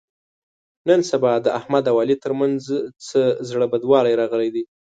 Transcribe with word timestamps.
نن 0.87 0.99
سبا 1.11 1.33
د 1.45 1.47
احمد 1.59 1.83
او 1.91 1.95
علي 2.03 2.15
تر 2.23 2.31
منځ 2.39 2.61
څه 3.07 3.21
زړه 3.49 3.65
بدوالی 3.73 4.13
راغلی 4.21 4.49
دی. 4.55 4.63